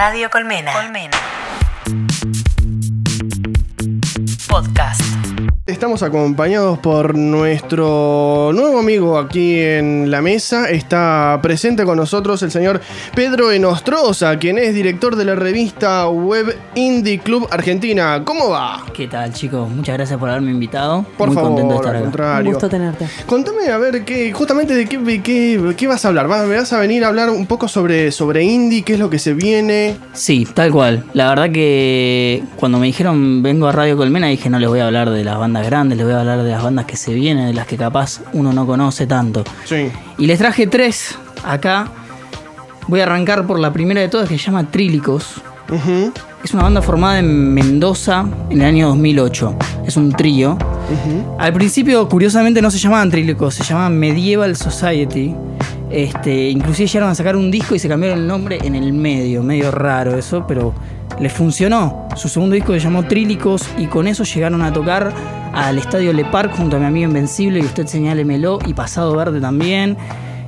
Radio 0.00 0.30
Colmena. 0.30 0.72
Colmena. 0.72 1.18
Podcast. 4.48 5.09
Estamos 5.80 6.02
acompañados 6.02 6.78
por 6.80 7.16
nuestro 7.16 8.50
nuevo 8.52 8.78
amigo 8.80 9.16
aquí 9.16 9.58
en 9.58 10.10
la 10.10 10.20
mesa. 10.20 10.68
Está 10.68 11.38
presente 11.42 11.84
con 11.84 11.96
nosotros 11.96 12.42
el 12.42 12.50
señor 12.50 12.82
Pedro 13.14 13.50
Enostroza, 13.50 14.38
quien 14.38 14.58
es 14.58 14.74
director 14.74 15.16
de 15.16 15.24
la 15.24 15.36
revista 15.36 16.06
web 16.10 16.54
Indie 16.74 17.18
Club 17.20 17.48
Argentina. 17.50 18.20
¿Cómo 18.26 18.50
va? 18.50 18.84
¿Qué 18.92 19.08
tal, 19.08 19.32
chicos? 19.32 19.70
Muchas 19.70 19.96
gracias 19.96 20.18
por 20.20 20.28
haberme 20.28 20.50
invitado. 20.50 21.06
Por 21.16 21.28
Muy 21.28 21.34
favor, 21.34 21.50
contento 21.52 21.72
de 21.72 21.76
estar 21.80 21.96
al 21.96 22.08
acá. 22.08 22.40
Un 22.44 22.52
gusto 22.52 22.68
tenerte. 22.68 23.06
Contame 23.24 23.68
a 23.70 23.78
ver 23.78 24.04
qué, 24.04 24.32
justamente 24.34 24.74
de 24.74 24.84
qué, 24.86 25.22
qué- 25.22 25.74
qué 25.78 25.86
vas 25.86 26.04
a 26.04 26.08
hablar. 26.08 26.28
¿Vas, 26.28 26.46
¿Me 26.46 26.56
vas 26.56 26.70
a 26.74 26.78
venir 26.78 27.04
a 27.06 27.08
hablar 27.08 27.30
un 27.30 27.46
poco 27.46 27.68
sobre, 27.68 28.12
sobre 28.12 28.42
indie? 28.44 28.82
¿Qué 28.82 28.92
es 28.92 28.98
lo 28.98 29.08
que 29.08 29.18
se 29.18 29.32
viene? 29.32 29.96
Sí, 30.12 30.46
tal 30.52 30.70
cual. 30.72 31.04
La 31.14 31.30
verdad 31.30 31.50
que 31.50 32.42
cuando 32.56 32.78
me 32.78 32.86
dijeron 32.86 33.42
vengo 33.42 33.66
a 33.66 33.72
Radio 33.72 33.96
Colmena 33.96 34.26
dije 34.26 34.50
no 34.50 34.58
les 34.58 34.68
voy 34.68 34.80
a 34.80 34.84
hablar 34.86 35.08
de 35.08 35.24
las 35.24 35.38
bandas 35.38 35.69
grandes, 35.70 35.96
les 35.96 36.04
voy 36.04 36.14
a 36.14 36.20
hablar 36.20 36.42
de 36.42 36.50
las 36.50 36.62
bandas 36.62 36.84
que 36.84 36.96
se 36.96 37.14
vienen, 37.14 37.46
de 37.46 37.54
las 37.54 37.66
que 37.66 37.76
capaz 37.76 38.20
uno 38.32 38.52
no 38.52 38.66
conoce 38.66 39.06
tanto. 39.06 39.44
Sí. 39.64 39.88
Y 40.18 40.26
les 40.26 40.38
traje 40.38 40.66
tres 40.66 41.16
acá. 41.44 41.88
Voy 42.88 43.00
a 43.00 43.04
arrancar 43.04 43.46
por 43.46 43.60
la 43.60 43.72
primera 43.72 44.00
de 44.00 44.08
todas 44.08 44.28
que 44.28 44.36
se 44.36 44.46
llama 44.46 44.68
Trílicos. 44.68 45.40
Es 46.42 46.52
una 46.52 46.64
banda 46.64 46.82
formada 46.82 47.20
en 47.20 47.54
Mendoza 47.54 48.26
en 48.50 48.60
el 48.60 48.66
año 48.66 48.88
2008. 48.88 49.56
Es 49.86 49.96
un 49.96 50.10
trío. 50.10 50.58
Al 51.38 51.52
principio, 51.52 52.08
curiosamente, 52.08 52.60
no 52.60 52.70
se 52.70 52.78
llamaban 52.78 53.08
Trílicos, 53.08 53.54
se 53.54 53.62
llamaban 53.62 53.96
Medieval 53.96 54.56
Society. 54.56 55.34
Este, 55.88 56.50
inclusive 56.50 56.88
llegaron 56.88 57.10
a 57.10 57.14
sacar 57.14 57.36
un 57.36 57.50
disco 57.50 57.76
y 57.76 57.78
se 57.78 57.88
cambiaron 57.88 58.18
el 58.18 58.26
nombre 58.26 58.58
en 58.62 58.74
el 58.74 58.92
medio, 58.92 59.42
medio 59.42 59.70
raro 59.70 60.16
eso, 60.18 60.44
pero 60.46 60.74
les 61.20 61.32
funcionó. 61.32 62.08
Su 62.16 62.28
segundo 62.28 62.54
disco 62.54 62.72
se 62.72 62.80
llamó 62.80 63.04
Trílicos 63.04 63.68
y 63.78 63.86
con 63.86 64.08
eso 64.08 64.24
llegaron 64.24 64.62
a 64.62 64.72
tocar 64.72 65.12
al 65.52 65.78
Estadio 65.78 66.12
Le 66.12 66.24
Parc 66.24 66.56
junto 66.56 66.76
a 66.76 66.80
mi 66.80 66.86
amigo 66.86 67.08
Invencible 67.08 67.60
y 67.60 67.64
usted 67.64 67.86
señálemelo 67.86 68.58
y 68.66 68.74
Pasado 68.74 69.14
Verde 69.16 69.40
también. 69.40 69.96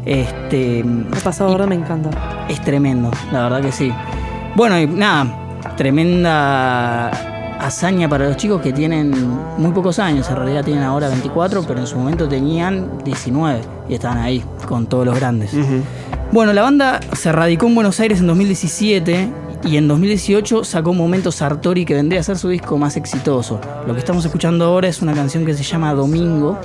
Este, 0.04 0.80
El 0.80 1.06
pasado 1.22 1.50
ahora 1.50 1.66
me 1.66 1.76
encanta. 1.76 2.10
es 2.48 2.60
tremendo, 2.62 3.10
la 3.30 3.42
verdad 3.42 3.60
que 3.62 3.72
sí. 3.72 3.92
Bueno, 4.56 4.78
y 4.78 4.86
nada, 4.86 5.26
tremenda 5.76 7.08
hazaña 7.60 8.08
para 8.08 8.26
los 8.28 8.36
chicos 8.36 8.60
que 8.60 8.72
tienen 8.72 9.12
muy 9.58 9.70
pocos 9.70 9.98
años. 9.98 10.28
En 10.28 10.36
realidad 10.36 10.64
tienen 10.64 10.82
ahora 10.82 11.08
24, 11.08 11.62
pero 11.62 11.80
en 11.80 11.86
su 11.86 11.96
momento 11.96 12.28
tenían 12.28 12.98
19 13.04 13.60
y 13.88 13.94
estaban 13.94 14.18
ahí 14.18 14.44
con 14.66 14.86
todos 14.86 15.06
los 15.06 15.14
grandes. 15.14 15.52
Bueno, 16.32 16.52
la 16.52 16.62
banda 16.62 17.00
se 17.12 17.30
radicó 17.30 17.66
en 17.66 17.74
Buenos 17.74 18.00
Aires 18.00 18.20
en 18.20 18.26
2017 18.26 19.28
y 19.64 19.76
en 19.76 19.88
2018 19.88 20.64
sacó 20.64 20.92
Momento 20.92 21.30
Sartori 21.30 21.84
que 21.84 21.94
vendría 21.94 22.20
a 22.20 22.22
ser 22.22 22.38
su 22.38 22.48
disco 22.48 22.78
más 22.78 22.96
exitoso. 22.96 23.60
Lo 23.86 23.94
que 23.94 24.00
estamos 24.00 24.24
escuchando 24.24 24.64
ahora 24.64 24.88
es 24.88 25.02
una 25.02 25.14
canción 25.14 25.44
que 25.44 25.54
se 25.54 25.62
llama 25.62 25.94
Domingo. 25.94 26.58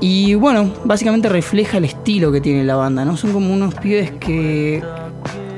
Y 0.00 0.34
bueno, 0.34 0.72
básicamente 0.84 1.28
refleja 1.28 1.78
el 1.78 1.84
estilo 1.84 2.30
que 2.30 2.40
tiene 2.40 2.64
la 2.64 2.76
banda, 2.76 3.04
¿no? 3.04 3.16
Son 3.16 3.32
como 3.32 3.52
unos 3.52 3.74
pibes 3.74 4.12
que 4.12 4.82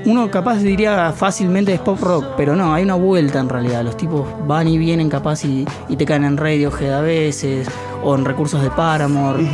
uno 0.04 0.30
capaz 0.30 0.58
diría 0.58 1.12
fácilmente 1.12 1.74
es 1.74 1.80
pop 1.80 2.00
rock, 2.00 2.24
pero 2.36 2.54
no, 2.54 2.72
hay 2.72 2.84
una 2.84 2.94
vuelta 2.94 3.40
en 3.40 3.48
realidad. 3.48 3.82
Los 3.82 3.96
tipos 3.96 4.26
van 4.46 4.68
y 4.68 4.78
vienen 4.78 5.08
capaz 5.08 5.44
y, 5.44 5.66
y 5.88 5.96
te 5.96 6.06
caen 6.06 6.24
en 6.24 6.36
Radiohead 6.36 6.94
a 6.94 7.00
veces, 7.00 7.68
o 8.02 8.14
en 8.14 8.24
recursos 8.24 8.62
de 8.62 8.70
Paramore. 8.70 9.44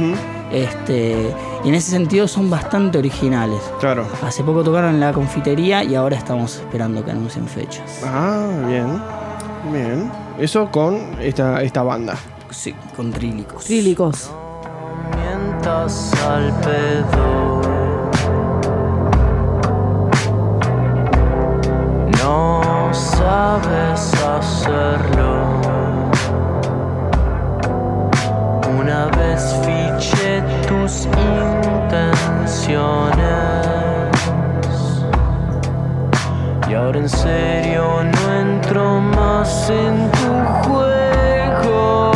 Este, 0.53 1.35
y 1.65 1.69
en 1.69 1.75
ese 1.75 1.91
sentido 1.91 2.29
son 2.29 2.51
bastante 2.51 2.99
originales. 2.99 3.61
Claro. 3.81 4.07
Hace 4.23 4.45
poco 4.45 4.63
tocaron 4.63 4.95
en 4.95 5.01
la 5.01 5.13
confitería 5.13 5.83
y 5.83 5.95
ahora 5.95 6.17
estamos 6.17 6.57
esperando 6.57 7.05
que 7.05 7.11
anuncien 7.11 7.49
fechas. 7.49 8.03
Ah, 8.05 8.47
bien. 8.69 9.03
Bien. 9.73 10.11
Eso 10.39 10.71
con 10.71 10.99
esta, 11.21 11.63
esta 11.63 11.83
banda. 11.83 12.17
Sí, 12.51 12.75
con 12.97 13.11
trílicos. 13.13 13.65
Trílicos. 13.65 14.31
mientas 15.17 16.13
al 16.25 16.53
pedo. 16.61 17.63
No 22.23 22.91
sabes 22.93 24.13
hacerlo. 24.15 25.62
Una 29.03 29.11
vez 29.17 29.43
fiché 29.65 30.43
tus 30.69 31.07
intenciones. 31.07 32.23
Y 36.71 36.75
ahora 36.75 36.99
en 37.01 37.09
serio 37.09 37.85
no 38.05 38.33
entro 38.41 39.01
más 39.01 39.71
en 39.71 40.09
tu 40.13 40.29
juego. 40.69 42.13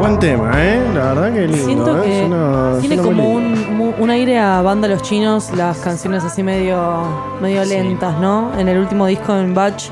Buen 0.00 0.18
tema, 0.18 0.50
¿eh? 0.56 0.80
La 0.92 1.12
verdad 1.14 1.32
que 1.32 1.46
lindo. 1.46 1.64
Siento 1.64 1.98
¿eh? 1.98 2.02
que 2.04 2.20
Suena- 2.20 2.78
tiene 2.80 2.96
suena 2.96 3.02
muy 3.02 3.14
como 3.14 3.28
un, 3.30 3.94
un 4.00 4.10
aire 4.10 4.38
a 4.40 4.60
banda 4.62 4.88
Los 4.88 5.02
Chinos, 5.02 5.52
las 5.56 5.78
canciones 5.78 6.24
así 6.24 6.42
medio, 6.42 7.04
medio 7.40 7.62
Sí. 7.64 7.70
lentas, 7.70 8.18
¿no? 8.18 8.50
En 8.58 8.66
el 8.68 8.78
último 8.78 9.06
disco 9.06 9.36
en 9.36 9.54
Batch, 9.54 9.84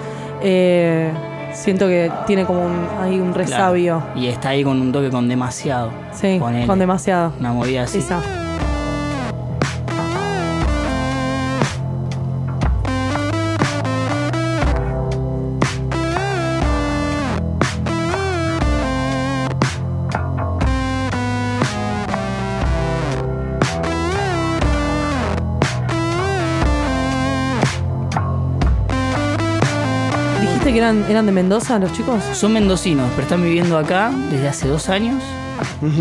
eh, 0.42 1.12
siento 1.52 1.86
que 1.86 2.10
tiene 2.26 2.44
como 2.44 2.64
un, 2.64 2.86
ahí 3.00 3.14
un 3.20 3.32
Claro. 3.32 3.38
resabio. 3.38 4.02
Y 4.16 4.26
está 4.26 4.50
ahí 4.50 4.62
con 4.64 4.80
un 4.80 4.92
toque 4.92 5.10
con 5.10 5.28
demasiado. 5.28 5.90
Sí, 6.12 6.38
con 6.66 6.78
demasiado. 6.78 7.32
Una 7.38 7.52
movida 7.52 7.82
así. 7.82 7.98
Esa. 7.98 8.20
Eran, 30.80 31.04
eran 31.08 31.26
de 31.26 31.32
Mendoza 31.32 31.78
los 31.78 31.92
chicos? 31.92 32.22
Son 32.32 32.52
mendocinos, 32.52 33.08
pero 33.10 33.22
están 33.22 33.42
viviendo 33.42 33.78
acá 33.78 34.10
desde 34.30 34.48
hace 34.48 34.68
dos 34.68 34.88
años 34.88 35.22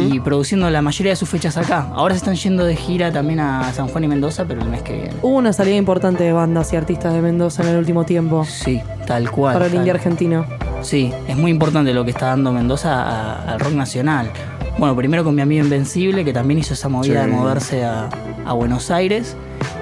y 0.09 0.19
produciendo 0.21 0.69
la 0.69 0.81
mayoría 0.81 1.11
de 1.11 1.15
sus 1.17 1.27
fechas 1.27 1.57
acá. 1.57 1.87
Ahora 1.93 2.13
se 2.15 2.19
están 2.19 2.35
yendo 2.35 2.63
de 2.63 2.75
gira 2.77 3.11
también 3.11 3.41
a 3.41 3.71
San 3.73 3.87
Juan 3.89 4.05
y 4.05 4.07
Mendoza, 4.07 4.45
pero 4.45 4.61
el 4.61 4.69
mes 4.69 4.81
que 4.83 4.93
viene. 4.93 5.11
Hubo 5.21 5.35
una 5.35 5.51
salida 5.51 5.75
importante 5.75 6.23
de 6.23 6.31
bandas 6.31 6.71
y 6.71 6.77
artistas 6.77 7.13
de 7.13 7.21
Mendoza 7.21 7.63
en 7.63 7.69
el 7.69 7.77
último 7.77 8.05
tiempo 8.05 8.45
Sí, 8.45 8.81
tal 9.05 9.29
cual. 9.29 9.53
para 9.53 9.65
el 9.67 9.75
indie 9.75 9.91
argentino. 9.91 10.45
Sí, 10.81 11.11
es 11.27 11.35
muy 11.35 11.51
importante 11.51 11.93
lo 11.93 12.05
que 12.05 12.11
está 12.11 12.27
dando 12.27 12.53
Mendoza 12.53 13.03
a- 13.03 13.51
al 13.53 13.59
rock 13.59 13.73
nacional. 13.73 14.31
Bueno, 14.77 14.95
primero 14.95 15.25
con 15.25 15.35
mi 15.35 15.41
amigo 15.41 15.61
Invencible, 15.65 16.23
que 16.23 16.31
también 16.31 16.59
hizo 16.61 16.73
esa 16.73 16.87
movida 16.87 17.25
Sí. 17.25 17.29
de 17.29 17.35
moverse 17.35 17.83
a, 17.83 18.07
a 18.45 18.53
Buenos 18.53 18.91
Aires. 18.91 19.35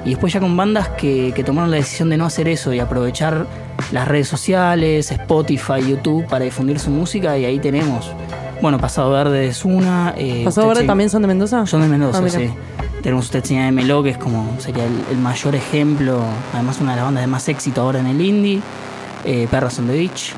Y 0.05 0.11
después 0.11 0.33
ya 0.33 0.39
con 0.39 0.57
bandas 0.57 0.87
que, 0.89 1.33
que 1.35 1.43
tomaron 1.43 1.69
la 1.69 1.77
decisión 1.77 2.09
de 2.09 2.17
no 2.17 2.25
hacer 2.25 2.47
eso 2.47 2.73
y 2.73 2.79
aprovechar 2.79 3.45
las 3.91 4.07
redes 4.07 4.27
sociales, 4.27 5.11
Spotify, 5.11 5.81
YouTube 5.87 6.25
para 6.27 6.45
difundir 6.45 6.79
su 6.79 6.89
música. 6.89 7.37
Y 7.37 7.45
ahí 7.45 7.59
tenemos, 7.59 8.11
bueno, 8.61 8.77
Pasado 8.79 9.11
Verde 9.11 9.47
es 9.47 9.65
una. 9.65 10.13
eh, 10.17 10.41
¿Pasado 10.45 10.67
Verde 10.67 10.83
también 10.85 11.09
son 11.09 11.21
de 11.21 11.27
Mendoza? 11.27 11.65
Son 11.65 11.81
de 11.81 11.87
Mendoza, 11.87 12.21
Ah, 12.25 12.29
sí. 12.29 12.49
Tenemos 13.01 13.25
Usted 13.25 13.43
Señal 13.43 13.67
de 13.67 13.71
Melo, 13.71 14.01
que 14.03 14.09
es 14.09 14.17
como 14.17 14.49
sería 14.59 14.83
el, 14.85 14.91
el 15.11 15.17
mayor 15.17 15.55
ejemplo, 15.55 16.19
además 16.53 16.81
una 16.81 16.91
de 16.91 16.95
las 16.97 17.05
bandas 17.05 17.23
de 17.23 17.27
más 17.27 17.47
éxito 17.47 17.81
ahora 17.81 17.99
en 17.99 18.07
el 18.07 18.19
indie. 18.19 18.59
Eh, 19.25 19.47
Perras 19.49 19.77
on 19.79 19.87
the 19.87 19.93
Beach. 19.93 20.33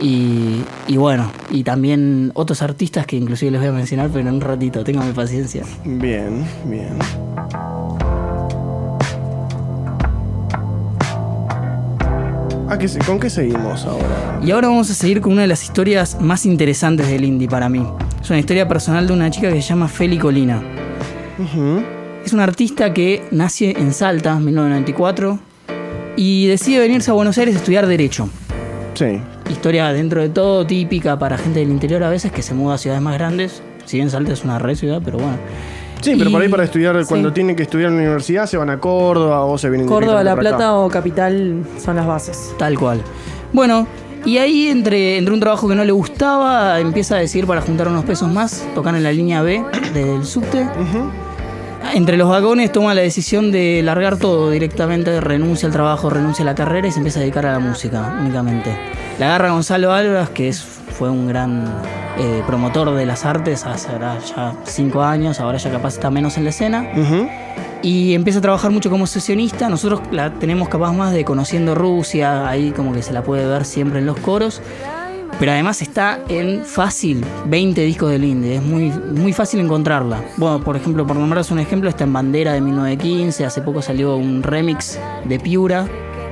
Y, 0.00 0.62
y 0.88 0.96
bueno, 0.98 1.30
y 1.50 1.62
también 1.64 2.30
otros 2.34 2.60
artistas 2.60 3.06
que 3.06 3.16
inclusive 3.16 3.50
les 3.52 3.60
voy 3.60 3.68
a 3.70 3.72
mencionar, 3.72 4.10
pero 4.12 4.28
en 4.28 4.34
un 4.34 4.40
ratito, 4.42 4.84
téngame 4.84 5.12
paciencia. 5.14 5.62
Bien, 5.84 6.44
bien. 6.66 6.98
Ah, 12.74 12.78
¿qué 12.78 12.88
se- 12.88 12.98
¿Con 12.98 13.20
qué 13.20 13.30
seguimos 13.30 13.84
ahora? 13.84 14.40
Y 14.42 14.50
ahora 14.50 14.66
vamos 14.66 14.90
a 14.90 14.94
seguir 14.94 15.20
con 15.20 15.32
una 15.34 15.42
de 15.42 15.46
las 15.48 15.62
historias 15.62 16.20
más 16.20 16.44
interesantes 16.44 17.06
del 17.08 17.24
indie 17.24 17.46
para 17.46 17.68
mí. 17.68 17.86
Es 18.20 18.30
una 18.30 18.40
historia 18.40 18.66
personal 18.66 19.06
de 19.06 19.12
una 19.12 19.30
chica 19.30 19.48
que 19.48 19.62
se 19.62 19.68
llama 19.68 19.86
Feli 19.86 20.18
Colina. 20.18 20.60
Ujú. 21.38 21.82
Es 22.24 22.32
una 22.32 22.42
artista 22.42 22.92
que 22.92 23.22
nace 23.30 23.70
en 23.78 23.92
Salta, 23.92 24.32
en 24.32 24.44
1994, 24.46 25.38
y 26.16 26.46
decide 26.48 26.80
venirse 26.80 27.12
a 27.12 27.14
Buenos 27.14 27.38
Aires 27.38 27.54
a 27.54 27.58
estudiar 27.58 27.86
Derecho. 27.86 28.28
Sí. 28.94 29.20
Historia 29.50 29.92
dentro 29.92 30.20
de 30.20 30.30
todo 30.30 30.66
típica 30.66 31.16
para 31.18 31.38
gente 31.38 31.60
del 31.60 31.70
interior 31.70 32.02
a 32.02 32.08
veces 32.10 32.32
que 32.32 32.42
se 32.42 32.54
muda 32.54 32.74
a 32.74 32.78
ciudades 32.78 33.02
más 33.02 33.14
grandes. 33.14 33.62
Si 33.84 33.98
bien 33.98 34.10
Salta 34.10 34.32
es 34.32 34.42
una 34.42 34.58
re 34.58 34.74
ciudad, 34.74 35.00
pero 35.04 35.18
bueno. 35.18 35.36
Sí, 36.00 36.14
pero 36.18 36.30
por 36.30 36.42
ahí 36.42 36.48
Y- 36.48 36.50
para 36.50 36.64
estudiar, 36.64 36.98
sí. 37.00 37.06
cuando 37.08 37.32
tienen 37.32 37.56
que 37.56 37.62
estudiar 37.62 37.90
en 37.90 37.96
la 37.96 38.02
universidad, 38.02 38.46
se 38.46 38.56
van 38.56 38.70
a 38.70 38.78
Córdoba 38.78 39.44
o 39.44 39.56
se 39.56 39.68
vienen 39.70 39.86
Córdoba, 39.88 40.22
La 40.22 40.32
acá. 40.32 40.40
Plata 40.40 40.74
o 40.74 40.88
Capital 40.88 41.64
son 41.82 41.96
las 41.96 42.06
bases. 42.06 42.52
Tal 42.58 42.78
cual. 42.78 43.00
Bueno, 43.52 43.86
y 44.26 44.38
ahí 44.38 44.68
entre, 44.68 45.16
entre 45.18 45.32
un 45.32 45.40
trabajo 45.40 45.68
que 45.68 45.74
no 45.74 45.84
le 45.84 45.92
gustaba, 45.92 46.78
empieza 46.80 47.16
a 47.16 47.18
decidir 47.18 47.46
para 47.46 47.60
juntar 47.62 47.88
unos 47.88 48.04
pesos 48.04 48.30
más, 48.30 48.66
tocar 48.74 48.94
en 48.94 49.02
la 49.02 49.12
línea 49.12 49.42
B 49.42 49.62
del 49.94 50.24
subte. 50.24 50.66
Entre 51.94 52.16
los 52.16 52.28
vagones 52.28 52.72
toma 52.72 52.94
la 52.94 53.02
decisión 53.02 53.52
de 53.52 53.80
largar 53.84 54.16
todo 54.16 54.50
directamente, 54.50 55.20
renuncia 55.20 55.66
al 55.66 55.72
trabajo, 55.72 56.10
renuncia 56.10 56.42
a 56.42 56.46
la 56.46 56.54
carrera 56.54 56.88
y 56.88 56.90
se 56.90 56.98
empieza 56.98 57.18
a 57.20 57.22
dedicar 57.22 57.46
a 57.46 57.52
la 57.52 57.58
música 57.58 58.16
únicamente. 58.20 58.74
La 59.18 59.26
agarra 59.26 59.50
Gonzalo 59.50 59.92
Álvarez, 59.92 60.30
que 60.30 60.48
es, 60.48 60.64
fue 60.96 61.10
un 61.10 61.26
gran 61.26 61.64
eh, 62.18 62.42
promotor 62.46 62.94
de 62.94 63.04
las 63.06 63.24
artes 63.24 63.64
hace 63.66 63.90
ahora 63.90 64.18
ya 64.20 64.54
cinco 64.64 65.02
años, 65.02 65.40
ahora 65.40 65.58
ya 65.58 65.70
capaz 65.70 65.94
está 65.94 66.10
menos 66.10 66.36
en 66.38 66.44
la 66.44 66.50
escena. 66.50 66.86
Y 67.82 68.14
empieza 68.14 68.38
a 68.38 68.42
trabajar 68.42 68.70
mucho 68.70 68.88
como 68.88 69.06
sesionista. 69.06 69.68
Nosotros 69.68 70.00
la 70.10 70.32
tenemos 70.32 70.68
capaz 70.70 70.92
más 70.92 71.12
de 71.12 71.24
conociendo 71.24 71.74
Rusia, 71.74 72.48
ahí 72.48 72.70
como 72.70 72.92
que 72.92 73.02
se 73.02 73.12
la 73.12 73.22
puede 73.22 73.46
ver 73.46 73.64
siempre 73.66 73.98
en 73.98 74.06
los 74.06 74.16
coros. 74.18 74.62
Pero 75.38 75.50
además 75.50 75.82
está 75.82 76.20
en 76.28 76.64
fácil 76.64 77.24
20 77.46 77.80
discos 77.82 78.10
del 78.10 78.24
indie, 78.24 78.54
es 78.56 78.62
muy, 78.62 78.90
muy 78.90 79.32
fácil 79.32 79.58
encontrarla. 79.60 80.22
Bueno, 80.36 80.60
por 80.62 80.76
ejemplo, 80.76 81.04
por 81.06 81.16
nombraros 81.16 81.50
un 81.50 81.58
ejemplo, 81.58 81.90
está 81.90 82.04
en 82.04 82.12
Bandera 82.12 82.52
de 82.52 82.60
1915, 82.60 83.44
hace 83.44 83.60
poco 83.60 83.82
salió 83.82 84.16
un 84.16 84.44
remix 84.44 84.96
de 85.24 85.40
Piura 85.40 85.88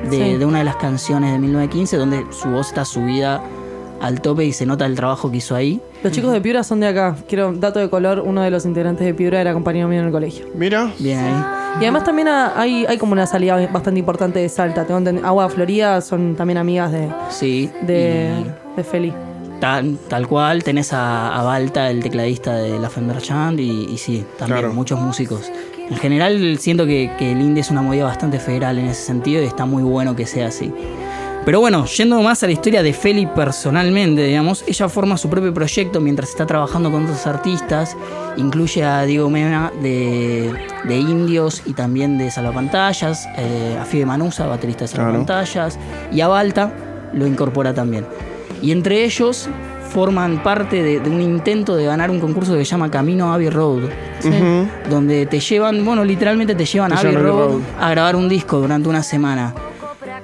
de, 0.09 0.17
Sí. 0.33 0.37
de 0.37 0.45
una 0.47 0.59
de 0.59 0.65
las 0.65 0.77
canciones 0.77 1.33
de 1.33 1.39
1915, 1.41 1.97
donde 1.97 2.25
su 2.31 2.49
voz 2.51 2.69
está 2.69 2.85
subida 2.85 3.43
al 4.03 4.21
tope 4.21 4.45
y 4.45 4.53
se 4.53 4.67
nota 4.67 4.85
el 4.85 4.95
trabajo 4.97 5.31
que 5.31 5.39
hizo 5.39 5.55
ahí. 5.55 5.81
Los 6.03 6.13
chicos 6.13 6.33
de 6.33 6.41
Piura 6.41 6.63
son 6.65 6.81
de 6.81 6.89
acá. 6.89 7.17
Quiero 7.29 7.53
dato 7.53 7.79
de 7.79 7.89
color, 7.89 8.21
uno 8.27 8.43
de 8.43 8.51
los 8.51 8.67
integrantes 8.67 9.07
de 9.07 9.15
Piura 9.15 9.41
era 9.41 9.53
compañero 9.55 9.89
mío 9.89 10.01
en 10.01 10.07
el 10.07 10.13
colegio. 10.13 10.47
Mira. 10.55 10.91
Bien 10.99 11.19
ahí. 11.21 11.45
Y 11.81 11.85
además 11.85 12.05
también 12.05 12.29
ha- 12.29 12.61
hay, 12.61 12.85
hay 12.87 12.99
como 12.99 13.13
una 13.13 13.27
salida 13.27 13.57
bastante 13.73 13.99
importante 14.01 14.41
de 14.41 14.49
Salta. 14.49 14.85
Tengo 14.87 15.25
Agua 15.25 15.49
Florida 15.49 16.01
son 16.03 16.35
también 16.37 16.59
amigas 16.59 16.93
de, 16.93 17.09
Sí. 17.31 17.71
de, 17.87 18.31
y- 18.41 18.77
de 18.77 18.85
Feli. 18.85 19.13
Tal, 19.61 19.97
tal 20.09 20.27
cual, 20.27 20.65
tenés 20.65 20.93
a, 20.93 21.39
a 21.39 21.45
Balta, 21.45 21.89
el 21.89 22.03
tecladista 22.03 22.57
de 22.57 22.81
la 22.81 22.91
Fender 22.91 23.19
Chand, 23.23 23.61
y, 23.61 23.85
y 23.93 23.97
sí, 23.97 24.25
también 24.37 24.59
Claro. 24.59 24.75
muchos 24.75 24.99
músicos. 25.01 25.51
En 25.89 25.97
general 25.99 26.59
siento 26.59 26.85
que, 26.85 27.13
que 27.17 27.31
el 27.31 27.41
indie 27.41 27.61
es 27.61 27.71
una 27.71 27.81
movida 27.83 28.05
bastante 28.05 28.41
federal 28.41 28.79
en 28.79 28.87
ese 28.87 29.03
sentido 29.03 29.41
y 29.43 29.47
está 29.47 29.65
muy 29.65 29.85
bueno 29.85 30.17
que 30.17 30.27
sea 30.27 30.49
así. 30.49 30.73
Pero 31.45 31.59
bueno, 31.59 31.87
yendo 31.87 32.23
más 32.23 32.41
a 32.45 32.47
la 32.47 32.53
historia 32.53 32.85
de 32.85 32.93
Feli 32.93 33.27
personalmente, 33.27 34.23
digamos, 34.23 34.63
ella 34.69 34.89
forma 34.89 35.17
su 35.17 35.29
propio 35.29 35.53
proyecto 35.53 36.01
mientras 36.01 36.31
está 36.31 36.47
trabajando 36.47 36.91
con 36.93 37.03
otros 37.03 37.27
artistas. 37.27 37.97
Incluye 38.37 38.85
a 38.85 39.03
Diego 39.03 39.29
Mena 39.29 39.73
de, 39.83 40.53
de 40.85 40.97
Indios 40.97 41.63
y 41.67 41.73
también 41.73 42.17
de 42.17 42.31
Salvapantallas, 42.31 43.27
eh, 43.37 43.77
a 43.81 43.85
Fide 43.85 44.07
Manusa, 44.07 44.47
baterista 44.47 44.85
de 44.85 44.93
Claro. 44.93 45.05
Salvapantallas, 45.11 45.79
y 46.13 46.21
a 46.21 46.29
Balta 46.29 46.73
lo 47.13 47.27
incorpora 47.27 47.75
también. 47.75 48.07
Y 48.63 48.71
entre 48.71 49.05
ellos 49.05 49.49
forman 49.91 50.45
parte 50.45 50.81
de, 50.81 51.01
de 51.01 51.11
un 51.11 51.21
intento 51.21 51.75
de 51.75 51.87
ganar 51.87 52.11
un 52.13 52.21
concurso 52.21 52.53
que 52.53 52.59
se 52.65 52.71
llama 52.71 52.89
Camino 52.89 53.33
Abbey 53.35 53.51
Road, 53.51 53.83
donde 54.89 55.27
te 55.27 55.41
llevan, 55.41 55.85
bueno, 55.85 56.05
literalmente 56.05 56.55
te 56.55 56.65
llevan 56.65 56.91
Te 56.91 56.97
a 56.97 57.01
Abbey 57.01 57.11
llevan 57.11 57.27
a 57.27 57.29
Abbey 57.31 57.41
Road, 57.41 57.51
Road. 57.55 57.63
a 57.85 57.91
grabar 57.91 58.15
un 58.17 58.29
disco 58.29 58.61
durante 58.61 58.89
una 58.89 59.03
semana. 59.03 59.53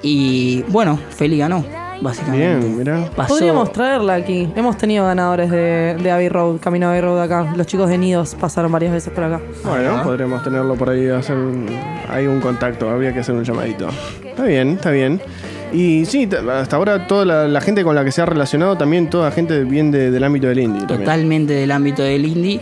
Y 0.01 0.63
bueno, 0.69 0.97
Feli 1.09 1.37
ganó, 1.37 1.63
básicamente. 2.01 2.47
Bien, 2.59 2.77
mirá. 2.77 3.09
Pasó- 3.15 3.33
Podríamos 3.33 3.71
traerla 3.73 4.13
aquí. 4.15 4.49
Hemos 4.55 4.77
tenido 4.77 5.05
ganadores 5.05 5.51
de, 5.51 5.97
de 6.01 6.11
Abbey 6.11 6.29
Road, 6.29 6.59
Camino 6.59 6.87
Abbey 6.89 7.01
Road 7.01 7.21
acá. 7.21 7.53
Los 7.55 7.67
chicos 7.67 7.89
de 7.89 7.97
Nidos 7.97 8.35
pasaron 8.39 8.71
varias 8.71 8.93
veces 8.93 9.11
por 9.13 9.25
acá. 9.25 9.41
Bueno, 9.65 9.95
Ajá. 9.95 10.03
podríamos 10.03 10.41
tenerlo 10.43 10.75
por 10.75 10.89
ahí, 10.89 11.07
hacer 11.09 11.35
un, 11.35 11.65
hay 12.09 12.27
un 12.27 12.39
contacto, 12.39 12.89
habría 12.89 13.13
que 13.13 13.19
hacer 13.19 13.35
un 13.35 13.43
llamadito. 13.43 13.89
Está 14.23 14.43
bien, 14.43 14.69
está 14.71 14.91
bien. 14.91 15.21
Y 15.73 16.05
sí, 16.05 16.25
t- 16.25 16.37
hasta 16.37 16.77
ahora 16.77 17.05
toda 17.05 17.25
la, 17.25 17.47
la 17.47 17.61
gente 17.61 17.83
con 17.83 17.93
la 17.93 18.03
que 18.03 18.11
se 18.11 18.21
ha 18.21 18.25
relacionado, 18.25 18.75
también 18.77 19.09
toda 19.09 19.29
gente 19.31 19.63
bien 19.65 19.91
de- 19.91 20.09
del 20.11 20.23
ámbito 20.23 20.47
del 20.47 20.59
indie. 20.59 20.79
también. 20.81 21.01
totalmente 21.01 21.53
del 21.53 21.71
ámbito 21.71 22.01
del 22.03 22.25
indie. 22.25 22.61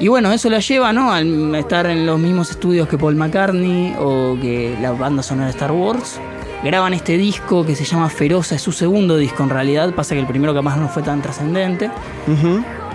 Y 0.00 0.08
bueno, 0.08 0.32
eso 0.32 0.50
la 0.50 0.58
lleva, 0.58 0.92
¿no? 0.92 1.12
Al 1.12 1.54
estar 1.54 1.86
en 1.86 2.04
los 2.04 2.18
mismos 2.18 2.50
estudios 2.50 2.88
que 2.88 2.98
Paul 2.98 3.14
McCartney 3.14 3.94
o 4.00 4.36
que 4.40 4.76
la 4.82 4.90
banda 4.90 5.22
sonora 5.22 5.46
de 5.46 5.52
Star 5.52 5.70
Wars. 5.70 6.18
Graban 6.62 6.94
este 6.94 7.18
disco 7.18 7.66
que 7.66 7.74
se 7.74 7.84
llama 7.84 8.08
Feroza, 8.08 8.54
es 8.54 8.62
su 8.62 8.70
segundo 8.70 9.16
disco 9.16 9.42
en 9.42 9.50
realidad, 9.50 9.92
pasa 9.94 10.14
que 10.14 10.20
el 10.20 10.26
primero 10.26 10.54
capaz 10.54 10.76
no 10.76 10.88
fue 10.88 11.02
tan 11.02 11.20
trascendente. 11.20 11.90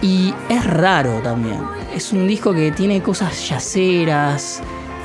Y 0.02 0.34
es 0.48 0.66
raro 0.66 1.20
también. 1.22 1.60
Es 1.94 2.14
un 2.14 2.28
disco 2.28 2.54
que 2.54 2.72
tiene 2.72 3.02
cosas 3.02 3.50
yaceras, 3.50 4.62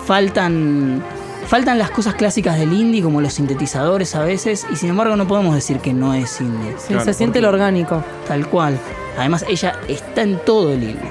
faltan, 0.06 1.03
faltan 1.49 1.79
las 1.79 1.91
cosas 1.91 2.14
clásicas 2.14 2.56
del 2.56 2.73
indie 2.73 3.03
como 3.03 3.20
los 3.20 3.32
sintetizadores 3.32 4.14
a 4.14 4.23
veces, 4.23 4.64
y 4.73 4.76
sin 4.76 4.91
embargo 4.91 5.17
no 5.17 5.26
podemos 5.26 5.55
decir 5.56 5.79
que 5.79 5.93
no 5.93 6.14
es 6.14 6.41
indie. 6.41 6.75
Sí, 6.79 6.88
Claro, 6.88 7.05
se 7.05 7.14
siente 7.14 7.41
lo 7.41 7.49
orgánico. 7.49 8.05
Tal 8.29 8.47
cual. 8.47 8.79
Además, 9.19 9.44
ella 9.49 9.79
está 9.88 10.23
en 10.23 10.38
todo 10.44 10.73
el 10.73 10.85
indie. 10.85 11.11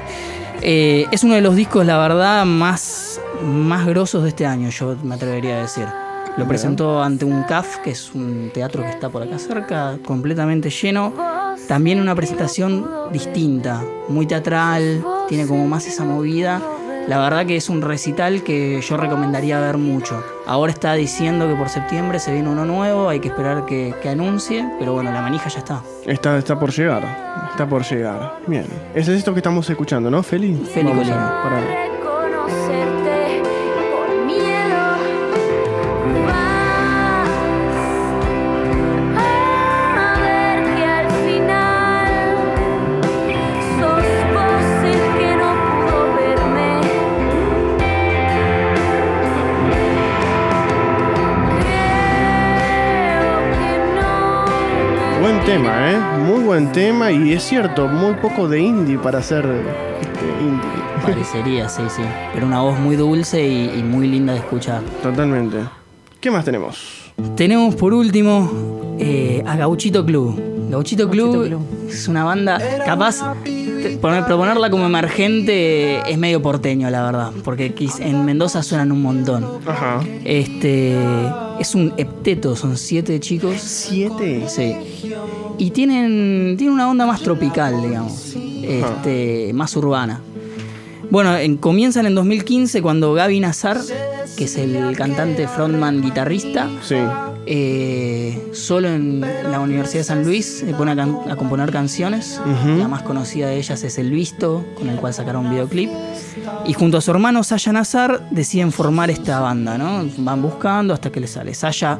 Eh, 0.62 1.06
es 1.12 1.24
uno 1.24 1.34
de 1.34 1.42
los 1.42 1.56
discos, 1.56 1.86
la 1.86 1.98
verdad, 1.98 2.46
más, 2.46 3.20
más 3.44 3.86
grosos 3.88 4.24
de 4.24 4.30
este 4.30 4.46
año, 4.46 4.70
yo 4.70 4.96
me 5.04 5.16
atrevería 5.16 5.58
a 5.58 5.62
decir. 5.64 5.86
Lo 6.38 6.48
presentó 6.48 7.02
ante 7.04 7.26
un 7.26 7.44
CAF, 7.44 7.78
que 7.78 7.92
es 7.92 8.14
un 8.14 8.52
teatro 8.54 8.84
que 8.84 8.90
está 8.90 9.10
por 9.10 9.22
acá 9.24 9.38
cerca, 9.38 9.98
completamente 10.06 10.70
lleno. 10.70 11.14
También 11.68 12.00
una 12.00 12.16
presentación 12.16 12.86
distinta, 13.12 13.84
muy 14.08 14.26
teatral, 14.26 15.04
tiene 15.28 15.46
como 15.46 15.68
más 15.68 15.88
esa 15.88 16.04
movida. 16.04 16.62
La 17.08 17.18
verdad 17.18 17.46
que 17.46 17.56
es 17.56 17.68
un 17.70 17.82
recital 17.82 18.44
que 18.44 18.80
yo 18.82 18.98
recomendaría 18.98 19.60
ver 19.60 19.78
mucho. 19.78 20.24
Ahora 20.46 20.72
está 20.72 20.94
diciendo 20.94 21.48
que 21.48 21.56
por 21.56 21.68
septiembre 21.70 22.20
se 22.20 22.32
viene 22.32 22.50
uno 22.50 22.64
nuevo, 22.66 23.10
hay 23.10 23.20
que 23.20 23.30
esperar 23.30 23.66
que, 23.66 23.94
que 24.02 24.10
anuncie, 24.10 24.68
pero 24.80 24.94
bueno, 24.94 25.12
la 25.12 25.22
manija 25.22 25.50
ya 25.50 25.60
está. 25.60 25.82
Está, 26.06 26.38
está 26.38 26.60
por 26.60 26.72
llegar, 26.72 27.48
está 27.50 27.68
por 27.68 27.84
llegar. 27.84 28.38
Bien. 28.48 28.66
Ese 28.94 29.14
es 29.14 29.20
esto 29.20 29.34
que 29.34 29.40
estamos 29.40 29.70
escuchando, 29.70 30.12
¿no, 30.12 30.22
Feli? 30.22 30.56
Feli 30.56 30.92
Colina. 30.92 31.91
Buen 55.22 55.40
tema, 55.46 55.92
¿eh? 55.92 56.00
Muy 56.20 56.44
buen 56.44 56.72
tema 56.72 57.12
y 57.12 57.34
es 57.34 57.44
cierto, 57.44 57.88
muy 57.88 58.16
poco 58.16 58.48
de 58.48 58.60
indie 58.60 58.98
para 58.98 59.22
ser 59.22 59.46
este, 60.02 60.44
indie. 60.44 60.68
Parecería, 61.04 61.70
sí, 61.70 61.84
sí. 61.96 62.02
Pero 62.34 62.48
una 62.48 62.62
voz 62.62 62.80
muy 62.80 62.96
dulce 62.96 63.48
y, 63.48 63.80
y 63.80 63.84
muy 63.84 64.08
linda 64.08 64.34
de 64.34 64.40
escuchar. 64.40 64.82
Totalmente. 65.04 65.58
¿Qué 66.20 66.32
más 66.32 66.44
tenemos? 66.44 67.14
Tenemos 67.36 67.76
por 67.76 67.94
último 67.94 68.96
eh, 68.98 69.44
a 69.46 69.56
Gauchito 69.58 70.04
Club. 70.04 70.42
Gauchito 70.72 71.08
Club, 71.08 71.34
Gauchito 71.34 71.58
Club. 71.58 71.88
es 71.88 72.08
una 72.08 72.24
banda 72.24 72.60
capaz. 72.84 73.22
Te- 73.82 73.98
poner- 73.98 74.26
proponerla 74.26 74.70
como 74.70 74.86
emergente 74.86 76.00
es 76.10 76.18
medio 76.18 76.42
porteño, 76.42 76.90
la 76.90 77.04
verdad. 77.04 77.32
Porque 77.44 77.74
en 78.00 78.26
Mendoza 78.26 78.64
suenan 78.64 78.92
un 78.92 79.02
montón. 79.02 79.46
Ajá. 79.66 80.02
Este. 80.24 80.96
Es 81.60 81.76
un 81.76 81.94
hepteto, 81.98 82.56
son 82.56 82.76
siete 82.78 83.20
chicos. 83.20 83.58
¿Siete? 83.60 84.46
Sí. 84.48 84.76
Y 85.58 85.70
tienen, 85.72 86.56
tienen 86.58 86.74
una 86.74 86.90
onda 86.90 87.06
más 87.06 87.22
tropical, 87.22 87.82
digamos. 87.82 88.36
Este, 88.64 89.52
más 89.54 89.76
urbana. 89.76 90.22
Bueno, 91.12 91.36
en- 91.38 91.58
comienzan 91.58 92.06
en 92.06 92.16
2015 92.16 92.82
cuando 92.82 93.14
Gaby 93.14 93.40
Nazar, 93.42 93.78
que 94.38 94.46
es 94.46 94.58
el 94.58 94.96
cantante 94.96 95.48
frontman 95.48 96.02
guitarrista, 96.02 96.70
Sí. 96.82 96.96
eh, 97.46 98.50
solo 98.54 98.88
en 98.88 99.20
la 99.20 99.60
Universidad 99.60 100.00
de 100.00 100.04
San 100.06 100.24
Luis 100.24 100.46
se 100.66 100.74
pone 100.74 100.92
a, 100.94 101.36
componer 101.36 101.70
canciones. 101.72 102.40
La 102.78 102.88
más 102.88 103.04
conocida 103.04 103.48
de 103.48 103.58
ellas 103.58 103.84
es 103.84 103.98
El 103.98 104.10
Visto, 104.12 104.64
con 104.78 104.88
el 104.90 104.96
cual 104.98 105.14
sacaron 105.14 105.46
un 105.48 105.52
videoclip. 105.52 105.90
Y 106.66 106.72
junto 106.74 106.98
a 106.98 107.02
su 107.02 107.12
hermano 107.12 107.44
Saya 107.44 107.74
Nazar 107.74 108.28
deciden 108.32 108.72
formar 108.72 109.10
esta 109.12 109.42
banda, 109.42 109.78
¿no? 109.78 110.06
Van 110.20 110.42
buscando 110.42 110.94
hasta 110.94 111.12
que 111.12 111.20
les 111.20 111.32
sale. 111.32 111.54
Saya, 111.54 112.00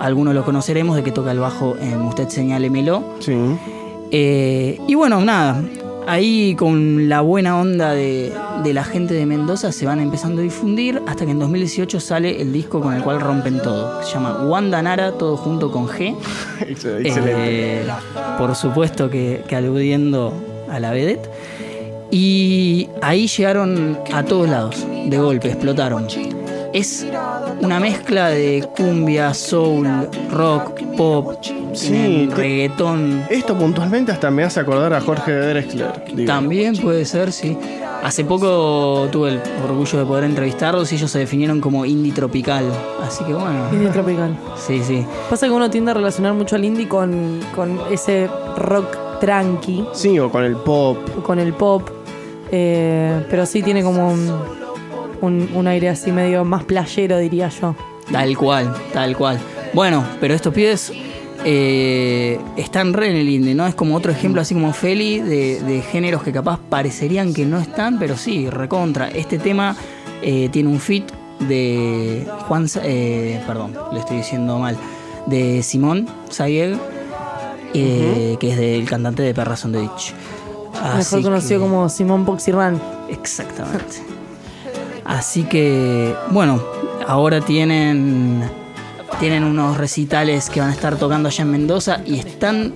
algunos 0.00 0.34
lo 0.34 0.44
conoceremos 0.44 0.96
de 0.96 1.04
que 1.04 1.12
toca 1.12 1.30
el 1.30 1.38
bajo 1.38 1.76
en 1.80 2.00
Usted 2.02 2.28
Señálemelo. 2.30 3.14
Sí. 3.20 3.36
Eh, 4.10 4.80
y 4.88 4.94
bueno, 4.96 5.20
nada, 5.24 5.62
ahí 6.06 6.54
con 6.56 7.08
la 7.08 7.20
buena 7.20 7.58
onda 7.60 7.92
de, 7.92 8.32
de 8.62 8.74
la 8.74 8.84
gente 8.84 9.14
de 9.14 9.26
Mendoza 9.26 9.72
se 9.72 9.86
van 9.86 10.00
empezando 10.00 10.40
a 10.40 10.44
difundir 10.44 11.00
hasta 11.06 11.24
que 11.24 11.30
en 11.32 11.38
2018 11.38 12.00
sale 12.00 12.40
el 12.40 12.52
disco 12.52 12.80
con 12.80 12.94
el 12.94 13.02
cual 13.02 13.20
rompen 13.20 13.60
todo. 13.62 14.00
que 14.00 14.06
Se 14.06 14.12
llama 14.14 14.44
Wanda 14.46 14.82
Nara, 14.82 15.12
todo 15.12 15.36
junto 15.36 15.70
con 15.70 15.86
G. 15.88 16.14
Ex- 16.60 16.84
Excelente. 16.84 17.32
Eh, 17.82 17.86
por 18.38 18.54
supuesto 18.54 19.08
que, 19.10 19.42
que 19.48 19.56
aludiendo 19.56 20.32
a 20.70 20.78
la 20.80 20.90
vedette. 20.92 21.28
Y 22.10 22.88
ahí 23.02 23.26
llegaron 23.26 23.98
a 24.12 24.22
todos 24.24 24.48
lados, 24.48 24.86
de 25.06 25.18
golpe, 25.18 25.48
explotaron. 25.48 26.06
Es 26.72 27.06
una 27.60 27.78
mezcla 27.80 28.28
de 28.30 28.68
cumbia, 28.76 29.32
soul, 29.34 29.88
rock, 30.30 30.80
pop, 30.96 31.34
Sí, 31.74 32.28
reggaetón. 32.34 33.24
Esto 33.30 33.56
puntualmente 33.56 34.12
hasta 34.12 34.30
me 34.30 34.44
hace 34.44 34.60
acordar 34.60 34.92
a 34.94 35.00
Jorge 35.00 35.32
Drexler. 35.32 36.04
digo. 36.14 36.26
También 36.26 36.76
puede 36.76 37.04
ser, 37.04 37.32
sí. 37.32 37.56
Hace 38.02 38.24
poco 38.24 39.08
tuve 39.10 39.30
el 39.30 39.40
orgullo 39.66 39.98
de 39.98 40.04
poder 40.04 40.24
entrevistarlos 40.24 40.92
y 40.92 40.96
ellos 40.96 41.10
se 41.10 41.20
definieron 41.20 41.60
como 41.60 41.84
indie 41.86 42.12
tropical. 42.12 42.64
Así 43.02 43.24
que 43.24 43.32
bueno. 43.32 43.66
Indie 43.72 43.88
tropical. 43.88 44.36
Sí, 44.56 44.82
sí. 44.84 45.04
Pasa 45.30 45.46
que 45.46 45.52
uno 45.52 45.70
tiende 45.70 45.92
a 45.92 45.94
relacionar 45.94 46.34
mucho 46.34 46.56
al 46.56 46.64
indie 46.64 46.86
con, 46.88 47.40
con 47.54 47.80
ese 47.90 48.28
rock 48.58 49.20
tranqui, 49.20 49.86
Sí, 49.94 50.18
o 50.18 50.30
con 50.30 50.44
el 50.44 50.56
pop. 50.56 50.98
con 51.22 51.38
el 51.38 51.54
pop. 51.54 51.88
eh, 52.50 53.24
pero 53.30 53.46
sí 53.46 53.62
tiene 53.62 53.82
como 53.82 54.10
un, 54.12 54.30
un, 55.22 55.48
un 55.54 55.66
aire 55.66 55.88
así 55.88 56.12
medio 56.12 56.44
más 56.44 56.64
playero, 56.64 57.16
diría 57.18 57.48
yo. 57.48 57.74
Tal 58.12 58.36
cual, 58.36 58.74
tal 58.92 59.16
cual. 59.16 59.38
Bueno, 59.72 60.04
pero 60.20 60.34
estos 60.34 60.52
pibes 60.52 60.92
eh, 61.44 62.38
están 62.56 62.92
re 62.92 63.10
en 63.10 63.16
el 63.16 63.28
indie, 63.28 63.54
¿no? 63.54 63.66
Es 63.66 63.74
como 63.74 63.94
otro 63.96 64.10
ejemplo, 64.12 64.40
así 64.40 64.54
como 64.54 64.72
Feli, 64.72 65.20
de, 65.20 65.60
de 65.62 65.82
géneros 65.82 66.22
que 66.22 66.32
capaz 66.32 66.58
parecerían 66.68 67.34
que 67.34 67.44
no 67.46 67.58
están, 67.58 67.98
pero 67.98 68.16
sí, 68.16 68.48
recontra. 68.50 69.08
Este 69.08 69.38
tema 69.38 69.76
eh, 70.22 70.48
tiene 70.50 70.68
un 70.70 70.80
fit 70.80 71.04
de 71.40 72.26
Juan, 72.48 72.66
eh, 72.82 73.42
perdón, 73.46 73.74
le 73.92 73.98
estoy 74.00 74.18
diciendo 74.18 74.58
mal, 74.58 74.76
de 75.26 75.62
Simón 75.62 76.08
Sayeg, 76.30 76.78
que 77.72 78.38
es 78.40 78.56
del 78.56 78.88
cantante 78.88 79.22
de 79.22 79.32
Beach. 79.32 80.14
Así 80.82 81.16
Mejor 81.16 81.22
conocido 81.30 81.60
que- 81.60 81.66
como 81.66 81.88
Simón 81.88 82.24
Poxirran. 82.24 82.80
Exactamente. 83.10 83.96
Así 85.04 85.42
que, 85.44 86.14
bueno, 86.30 86.62
ahora 87.06 87.40
tienen, 87.40 88.42
tienen 89.20 89.44
unos 89.44 89.76
recitales 89.78 90.50
que 90.50 90.60
van 90.60 90.70
a 90.70 90.72
estar 90.72 90.96
tocando 90.96 91.28
allá 91.28 91.42
en 91.42 91.50
Mendoza 91.50 92.00
y 92.04 92.18
están 92.18 92.72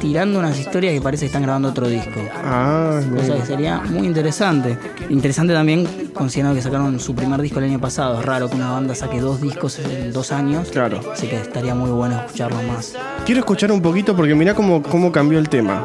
tirando 0.00 0.38
unas 0.38 0.58
historias 0.58 0.92
que 0.94 1.00
parece 1.00 1.22
que 1.22 1.26
están 1.26 1.42
grabando 1.42 1.68
otro 1.68 1.88
disco. 1.88 2.20
Ah, 2.44 3.00
Cosa 3.14 3.22
bien. 3.26 3.40
que 3.40 3.46
sería 3.46 3.80
muy 3.80 4.06
interesante. 4.06 4.78
Interesante 5.08 5.52
también 5.54 6.10
considerando 6.12 6.56
que 6.56 6.62
sacaron 6.62 6.98
su 7.00 7.14
primer 7.14 7.40
disco 7.40 7.58
el 7.60 7.66
año 7.66 7.80
pasado. 7.80 8.18
Es 8.20 8.26
raro 8.26 8.48
que 8.50 8.56
una 8.56 8.72
banda 8.72 8.94
saque 8.94 9.20
dos 9.20 9.40
discos 9.40 9.78
en 9.78 10.12
dos 10.12 10.32
años. 10.32 10.68
Claro. 10.70 11.00
Así 11.12 11.28
que 11.28 11.36
estaría 11.36 11.74
muy 11.74 11.90
bueno 11.90 12.20
escucharlo 12.20 12.62
más. 12.62 12.94
Quiero 13.24 13.40
escuchar 13.40 13.70
un 13.72 13.80
poquito 13.80 14.14
porque 14.16 14.34
mirá 14.34 14.54
cómo, 14.54 14.82
cómo 14.82 15.12
cambió 15.12 15.38
el 15.38 15.48
tema. 15.48 15.82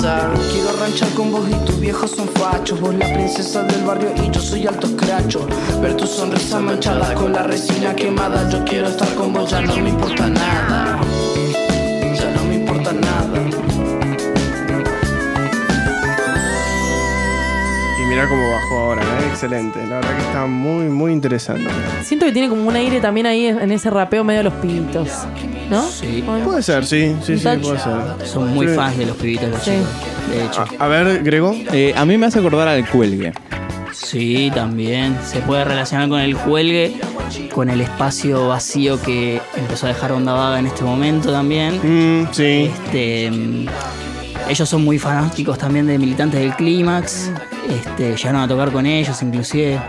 Quiero 0.00 0.72
ranchar 0.80 1.10
con 1.10 1.30
vos 1.30 1.46
y 1.46 1.66
tus 1.66 1.78
viejos 1.78 2.12
son 2.12 2.26
fachos. 2.28 2.80
Vos 2.80 2.94
la 2.94 3.12
princesa 3.12 3.62
del 3.64 3.84
barrio 3.84 4.10
y 4.16 4.30
yo 4.30 4.40
soy 4.40 4.66
alto 4.66 4.86
escracho. 4.86 5.46
Ver 5.82 5.94
tu 5.94 6.06
sonrisa 6.06 6.58
manchada 6.58 7.12
con 7.12 7.34
la 7.34 7.42
resina 7.42 7.94
quemada. 7.94 8.48
Yo 8.48 8.64
quiero 8.64 8.88
estar 8.88 9.14
con 9.14 9.34
vos, 9.34 9.50
ya 9.50 9.60
no 9.60 9.76
me 9.76 9.90
importa 9.90 10.26
nada. 10.26 10.98
Mirá 18.10 18.26
cómo 18.28 18.50
bajó 18.50 18.78
ahora, 18.78 19.02
¿eh? 19.02 19.26
excelente. 19.30 19.78
La 19.86 19.96
verdad 19.96 20.16
que 20.16 20.22
está 20.22 20.46
muy, 20.46 20.86
muy 20.86 21.12
interesante. 21.12 21.70
Siento 22.02 22.26
que 22.26 22.32
tiene 22.32 22.48
como 22.48 22.66
un 22.66 22.74
aire 22.76 23.00
también 23.00 23.26
ahí 23.26 23.46
en 23.46 23.70
ese 23.70 23.88
rapeo 23.88 24.24
medio 24.24 24.38
de 24.40 24.44
los 24.44 24.54
pibitos. 24.54 25.08
¿No? 25.70 25.82
Sí. 25.88 26.24
Puede 26.44 26.62
ser, 26.64 26.84
sí, 26.84 27.14
sí, 27.22 27.38
sí, 27.38 27.44
puede 27.62 27.78
ser. 27.78 28.26
Son 28.26 28.52
muy 28.52 28.66
Sí. 28.66 28.74
fans 28.74 28.98
de 28.98 29.06
los 29.06 29.16
pibitos 29.16 29.48
los 29.50 29.62
Sí. 29.62 29.70
chicos. 29.70 29.88
De 30.36 30.44
hecho. 30.44 30.64
A, 30.80 30.84
a 30.84 30.88
ver, 30.88 31.22
Grego. 31.22 31.54
Eh, 31.72 31.94
a 31.96 32.04
mí 32.04 32.18
me 32.18 32.26
hace 32.26 32.40
acordar 32.40 32.66
al 32.66 32.88
cuelgue. 32.88 33.32
Sí, 33.92 34.50
también. 34.52 35.16
Se 35.24 35.38
puede 35.40 35.64
relacionar 35.64 36.08
con 36.08 36.20
el 36.20 36.36
cuelgue, 36.36 36.96
con 37.54 37.70
el 37.70 37.80
espacio 37.80 38.48
vacío 38.48 39.00
que 39.00 39.40
empezó 39.56 39.86
a 39.86 39.90
dejar 39.90 40.10
Onda 40.12 40.32
Vaga 40.32 40.58
en 40.58 40.66
este 40.66 40.82
momento 40.82 41.30
también. 41.30 41.76
Mm, 42.22 42.28
sí. 42.32 42.70
Este, 42.84 43.30
mm, 43.30 43.66
ellos 44.48 44.68
son 44.68 44.82
muy 44.84 44.98
fanáticos 44.98 45.56
también 45.58 45.86
de 45.86 45.98
militantes 45.98 46.40
del 46.40 46.54
Clímax. 46.56 47.30
Este, 47.70 48.16
llegaron 48.16 48.40
a 48.40 48.48
tocar 48.48 48.72
con 48.72 48.86
ellos, 48.86 49.22
inclusive. 49.22 49.80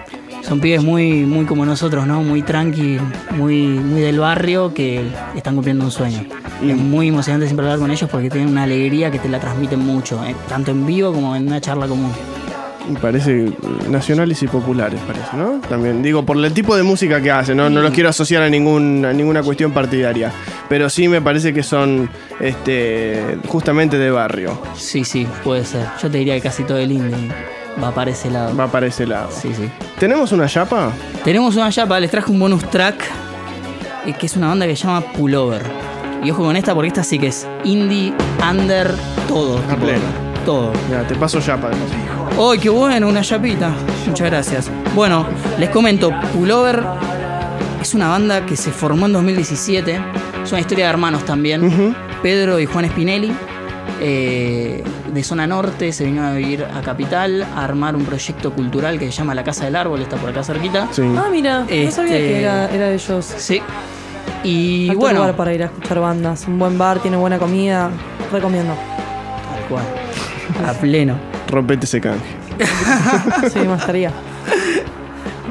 Son 0.44 0.60
pibes 0.60 0.84
muy, 0.84 1.24
muy 1.26 1.46
como 1.46 1.66
nosotros, 1.66 2.06
¿no? 2.08 2.22
Muy 2.24 2.42
tranqui, 2.42 2.98
muy, 3.32 3.68
muy 3.68 4.02
del 4.02 4.20
barrio 4.20 4.74
que 4.74 5.02
están 5.36 5.56
cumpliendo 5.56 5.86
un 5.86 5.92
sueño. 5.92 6.26
Y 6.64 6.72
es 6.72 6.78
muy 6.78 7.08
emocionante 7.08 7.46
siempre 7.46 7.66
hablar 7.66 7.80
con 7.80 7.92
ellos 7.92 8.10
porque 8.10 8.30
tienen 8.30 8.50
una 8.50 8.64
alegría 8.64 9.12
que 9.12 9.20
te 9.20 9.30
la 9.30 9.40
transmiten 9.40 9.80
mucho, 9.80 10.24
eh, 10.26 10.36
tanto 10.50 10.72
en 10.72 10.86
vivo 10.86 11.14
como 11.14 11.36
en 11.36 11.48
una 11.48 11.62
charla 11.62 11.88
común. 11.88 12.12
Parece 13.00 13.52
nacionales 13.90 14.42
y 14.42 14.48
populares, 14.48 15.00
parece, 15.06 15.38
¿no? 15.38 15.62
También 15.70 16.02
digo, 16.02 16.26
por 16.26 16.36
el 16.38 16.52
tipo 16.52 16.76
de 16.76 16.82
música 16.84 17.22
que 17.22 17.32
hacen, 17.32 17.56
no, 17.56 17.70
no 17.70 17.82
los 17.82 17.94
quiero 17.94 18.10
asociar 18.10 18.42
a, 18.42 18.50
ningún, 18.50 19.06
a 19.06 19.14
ninguna 19.14 19.44
cuestión 19.44 19.72
partidaria. 19.72 20.32
Pero 20.68 20.90
sí 20.90 21.08
me 21.08 21.22
parece 21.22 21.54
que 21.54 21.62
son 21.62 22.10
este, 22.40 23.38
justamente 23.48 23.98
de 23.98 24.10
barrio. 24.10 24.60
Sí, 24.76 25.06
sí, 25.06 25.28
puede 25.44 25.64
ser. 25.66 25.86
Yo 26.02 26.10
te 26.10 26.18
diría 26.18 26.36
que 26.36 26.42
casi 26.42 26.64
todo 26.64 26.80
el 26.80 26.92
indie 26.92 27.30
va 27.84 27.92
para 27.92 28.12
ese 28.12 28.30
lado. 28.30 28.56
Va 28.56 28.68
para 28.68 28.88
ese 28.88 29.06
lado. 29.06 29.30
Sí, 29.32 29.54
sí. 29.54 29.70
¿Tenemos 30.00 30.32
una 30.32 30.48
chapa? 30.48 30.92
Tenemos 31.24 31.56
una 31.56 31.70
chapa, 31.72 32.00
les 32.00 32.10
traje 32.12 32.32
un 32.32 32.40
bonus 32.40 32.70
track, 32.70 33.04
eh, 34.06 34.14
que 34.14 34.26
es 34.26 34.36
una 34.36 34.48
banda 34.48 34.66
que 34.66 34.76
se 34.76 34.84
llama 34.88 35.02
Pullover. 35.02 35.62
Y 36.24 36.32
ojo 36.32 36.44
con 36.44 36.56
esta 36.56 36.74
porque 36.76 36.90
esta 36.90 37.04
sí 37.04 37.18
que 37.20 37.28
es 37.28 37.48
indie, 37.64 38.14
under, 38.50 38.94
todo. 39.28 39.58
A 39.58 39.62
tipo, 39.62 39.78
pleno. 39.86 40.04
Todo. 40.46 40.72
Mira, 40.90 41.06
te 41.08 41.16
paso 41.16 41.40
chapa. 41.42 41.68
además. 41.68 41.90
¡Ay, 42.40 42.60
qué 42.60 42.70
bueno! 42.70 43.08
Una 43.08 43.22
chapita. 43.22 43.72
Muchas 44.08 44.30
gracias. 44.30 44.72
Bueno, 44.96 45.26
les 45.60 45.70
comento, 45.70 46.12
Pullover 46.34 46.84
es 47.82 47.94
una 47.96 48.08
banda 48.10 48.46
que 48.46 48.56
se 48.56 48.72
formó 48.72 49.06
en 49.08 49.14
2017. 49.14 50.00
Es 50.44 50.52
una 50.52 50.62
historia 50.62 50.86
de 50.86 50.90
hermanos 50.92 51.26
también. 51.26 51.96
Pedro 52.22 52.60
y 52.60 52.66
Juan 52.66 52.88
Spinelli. 52.88 53.32
eh, 54.00 54.84
de 55.14 55.24
zona 55.24 55.46
norte 55.48 55.92
se 55.94 56.06
vinieron 56.06 56.30
a 56.30 56.34
vivir 56.34 56.64
a 56.66 56.82
Capital 56.82 57.44
a 57.44 57.64
armar 57.64 57.96
un 57.96 58.06
proyecto 58.06 58.52
cultural 58.54 58.98
que 59.00 59.06
se 59.06 59.12
llama 59.12 59.36
La 59.36 59.44
Casa 59.44 59.66
del 59.66 59.76
Árbol, 59.76 60.02
está 60.02 60.18
por 60.18 60.30
acá 60.30 60.44
cerquita. 60.44 60.88
Sí. 60.92 61.02
Ah, 61.18 61.28
mira, 61.32 61.60
no 61.62 61.66
sabía 61.92 62.16
Este- 62.16 62.18
que 62.28 62.40
era, 62.42 62.70
era 62.70 62.88
de 62.88 62.94
ellos. 62.96 63.26
Sí. 63.38 63.62
Y 64.44 64.88
Alto 64.90 65.00
bueno, 65.02 65.20
lugar 65.20 65.36
para 65.36 65.54
ir 65.54 65.62
a 65.64 65.66
escuchar 65.66 66.00
bandas. 66.00 66.48
Un 66.48 66.58
buen 66.58 66.78
bar, 66.78 67.00
tiene 67.00 67.18
buena 67.18 67.38
comida. 67.38 67.90
Recomiendo. 68.32 68.74
Tal 68.74 69.68
cual. 69.70 69.84
A 70.68 70.74
pleno. 70.74 71.16
Rompete 71.50 71.86
ese 71.86 72.00
canje. 72.02 72.26
Sí, 73.52 73.60
me 73.60 73.68
gustaría. 73.74 74.12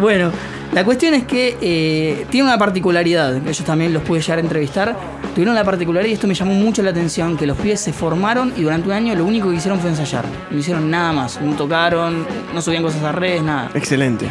Bueno, 0.01 0.31
la 0.73 0.85
cuestión 0.85 1.15
es 1.15 1.25
que 1.25 1.57
eh, 1.61 2.27
tiene 2.31 2.47
una 2.49 2.59
particularidad, 2.59 3.41
que 3.43 3.51
ellos 3.51 3.65
también 3.65 3.93
los 3.93 4.03
pude 4.03 4.21
llegar 4.21 4.39
a 4.39 4.41
entrevistar. 4.41 4.97
Tuvieron 5.35 5.55
la 5.55 5.65
particularidad, 5.65 6.11
y 6.11 6.15
esto 6.15 6.27
me 6.27 6.35
llamó 6.35 6.53
mucho 6.55 6.83
la 6.83 6.91
atención, 6.91 7.37
que 7.37 7.47
los 7.47 7.57
pibes 7.57 7.81
se 7.81 7.93
formaron 7.93 8.53
y 8.57 8.63
durante 8.63 8.89
un 8.89 8.95
año 8.95 9.15
lo 9.15 9.25
único 9.25 9.49
que 9.51 9.57
hicieron 9.57 9.79
fue 9.79 9.91
ensayar. 9.91 10.25
No 10.51 10.59
hicieron 10.59 10.91
nada 10.91 11.13
más, 11.13 11.41
no 11.41 11.55
tocaron, 11.55 12.27
no 12.53 12.61
subían 12.61 12.83
cosas 12.83 13.03
a 13.05 13.13
redes, 13.13 13.43
nada. 13.43 13.71
Excelente. 13.75 14.27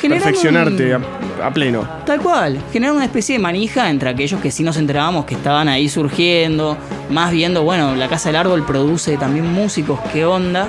Generaron 0.00 0.24
Perfeccionarte 0.24 0.96
un- 0.96 1.04
a, 1.40 1.46
a 1.46 1.52
pleno. 1.52 1.88
Tal 2.04 2.20
cual, 2.20 2.58
generaron 2.72 2.96
una 2.96 3.06
especie 3.06 3.36
de 3.36 3.38
manija 3.38 3.88
entre 3.90 4.10
aquellos 4.10 4.40
que 4.40 4.50
sí 4.50 4.62
nos 4.62 4.76
enterábamos 4.76 5.24
que 5.24 5.34
estaban 5.34 5.68
ahí 5.68 5.88
surgiendo, 5.88 6.76
más 7.10 7.30
viendo, 7.30 7.62
bueno, 7.62 7.94
la 7.94 8.08
Casa 8.08 8.28
del 8.30 8.36
Árbol 8.36 8.64
produce 8.66 9.16
también 9.16 9.50
músicos, 9.52 10.00
qué 10.12 10.24
onda. 10.26 10.68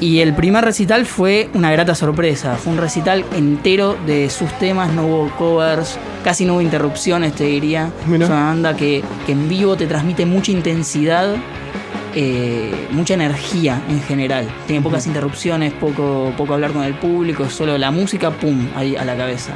Y 0.00 0.20
el 0.20 0.34
primer 0.34 0.62
recital 0.62 1.06
fue 1.06 1.48
una 1.54 1.72
grata 1.72 1.94
sorpresa, 1.94 2.56
fue 2.56 2.74
un 2.74 2.78
recital 2.78 3.24
entero 3.34 3.96
de 4.06 4.28
sus 4.28 4.52
temas, 4.58 4.92
no 4.92 5.06
hubo 5.06 5.30
covers, 5.36 5.98
casi 6.22 6.44
no 6.44 6.54
hubo 6.54 6.60
interrupciones, 6.60 7.34
te 7.34 7.44
diría. 7.44 7.90
Mira. 8.06 8.24
Es 8.26 8.30
una 8.30 8.44
banda 8.44 8.76
que, 8.76 9.02
que 9.24 9.32
en 9.32 9.48
vivo 9.48 9.74
te 9.76 9.86
transmite 9.86 10.26
mucha 10.26 10.52
intensidad, 10.52 11.36
eh, 12.14 12.72
mucha 12.90 13.14
energía 13.14 13.82
en 13.88 14.02
general. 14.02 14.46
Tiene 14.66 14.82
pocas 14.82 15.06
interrupciones, 15.06 15.72
poco, 15.72 16.32
poco 16.36 16.54
hablar 16.54 16.72
con 16.72 16.82
el 16.84 16.94
público, 16.94 17.48
solo 17.48 17.78
la 17.78 17.90
música, 17.90 18.30
pum, 18.30 18.68
ahí 18.74 18.96
a 18.96 19.04
la 19.04 19.16
cabeza. 19.16 19.52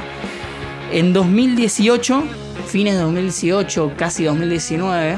En 0.91 1.13
2018, 1.13 2.23
fines 2.67 2.95
de 2.95 3.01
2018, 3.01 3.93
casi 3.95 4.23
2019, 4.23 5.17